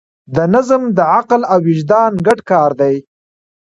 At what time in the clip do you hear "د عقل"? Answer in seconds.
0.97-1.41